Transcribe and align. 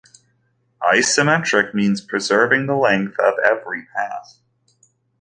Isometric 0.95 1.75
means 1.75 2.01
preserving 2.01 2.65
the 2.65 2.73
length 2.73 3.19
of 3.19 3.35
every 3.45 3.85
path. 3.95 4.39